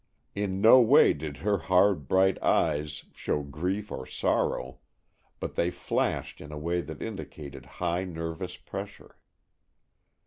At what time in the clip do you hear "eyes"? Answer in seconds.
2.41-3.05